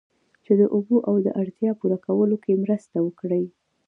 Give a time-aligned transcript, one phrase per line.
[0.43, 3.45] چې د اوبو د اړتیاوو پوره کولو کې مرسته وکړي